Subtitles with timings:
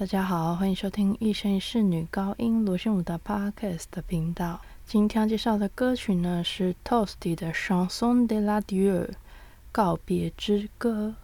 [0.00, 4.58] 大家好，欢迎收听一生一世女高音罗旋舞的 Podcast 频道。
[4.86, 9.06] 今天要介绍的歌曲呢是 Toasty 的《Chanson de l'Adieu》
[9.70, 11.16] 告别之歌，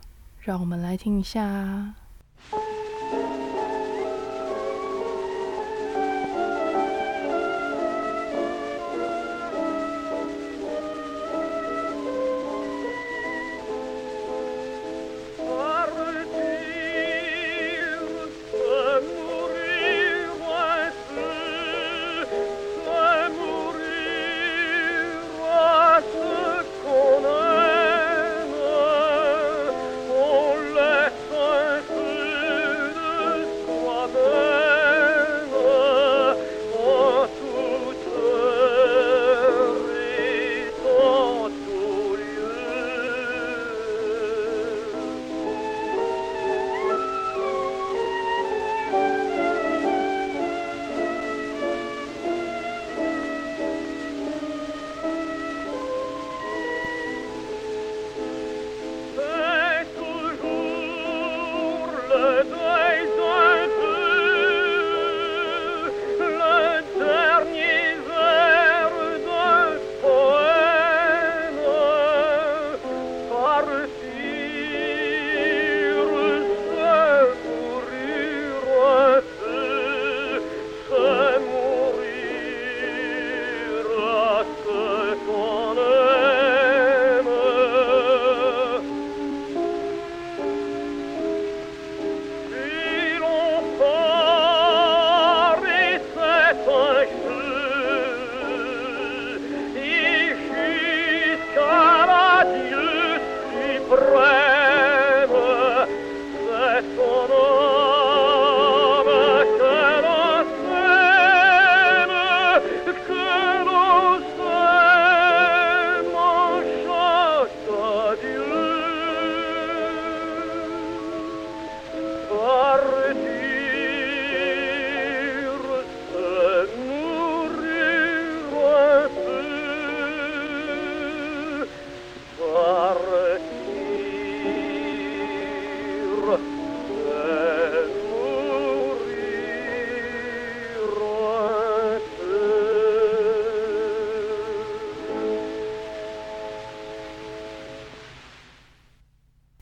[0.43, 1.95] 让我们来听一下。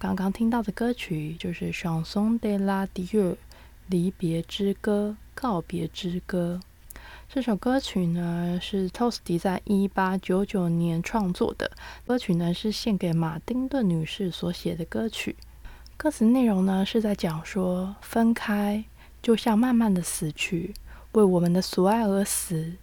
[0.04, 3.32] 刚刚听到的歌曲就是《Chanson de l'Adieu》
[3.86, 6.60] 离别之歌、告别之歌。
[7.26, 11.70] 这首歌曲呢是 t o s t y 在一八九九年创作的，
[12.06, 15.36] 歌曲呢是献给马丁顿女士所写的歌曲。
[15.96, 18.84] 歌词内容呢是在讲说，分开
[19.22, 20.74] 就像慢慢的死去，
[21.12, 22.74] 为我们的所爱而死，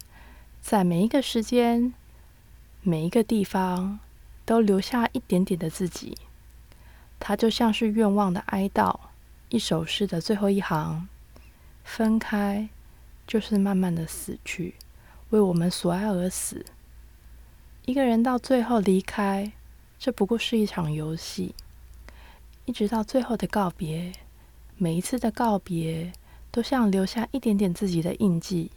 [0.60, 1.94] 在每一个时间、
[2.80, 4.00] 每一个地方，
[4.44, 6.18] 都留下一点点的自己。
[7.24, 8.98] 它就像是愿望的哀悼，
[9.48, 11.08] 一首诗的最后一行。
[11.84, 12.68] 分开
[13.28, 14.74] 就是慢慢的死去，
[15.30, 16.66] 为我们所爱而死。
[17.84, 19.52] 一个人到最后离开，
[20.00, 21.54] 这不过是一场游戏。
[22.64, 24.10] 一直到最后的告别，
[24.76, 26.12] 每一次的告别
[26.50, 28.72] 都像留下一点点自己的印记。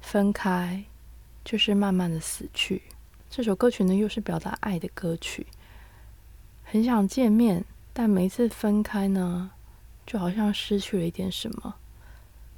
[0.00, 0.82] 分开
[1.44, 2.82] 就是慢慢的死去。
[3.30, 5.46] 这首歌曲呢，又是表达爱的歌曲。
[6.74, 9.52] 很想见面，但每次分开呢，
[10.04, 11.76] 就好像失去了一点什么。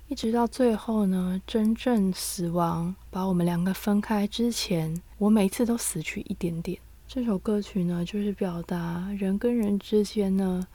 [0.09, 6.79] 一直到最后呢，真正死亡把我们两个分开之前，我每次都死去一点点。
[7.07, 10.67] 这首歌曲呢，就是表达人跟人之间呢，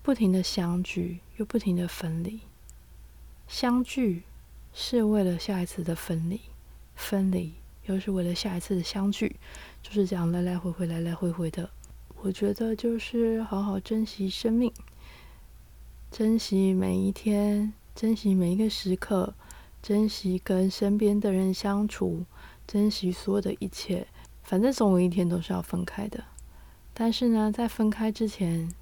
[0.00, 2.38] 不停的相聚又不停的分离。
[3.48, 4.22] 相聚
[4.72, 6.40] 是为了下一次的分离，
[6.94, 7.54] 分离
[7.86, 9.34] 又是为了下一次的相聚，
[9.82, 11.68] 就是这样来来回回，来来回回的。
[12.24, 14.72] 我觉得就是好好珍惜生命，
[16.08, 19.34] 珍惜每一天，珍惜每一个时刻，
[19.82, 22.24] 珍惜跟身边的人相处，
[22.64, 24.06] 珍惜所有的一切。
[24.44, 26.22] 反正总有一天都是要分开的，
[26.94, 28.72] 但是呢，在分开之前，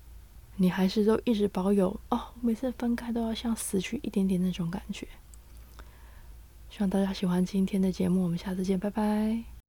[0.56, 5.08] 你还是都一直保有哦，每次分开都要像死去一点点那种感觉。
[6.68, 9.59] 希望大家喜欢今天的节目，我们下次见，拜拜。